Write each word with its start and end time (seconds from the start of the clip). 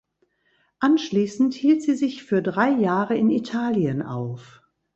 Anschließend 0.79 1.53
hielt 1.53 1.83
sie 1.83 1.93
sich 1.93 2.23
für 2.23 2.41
drei 2.41 2.71
Jahre 2.71 3.15
in 3.15 3.29
Italien 3.29 4.01
auf. 4.01 4.63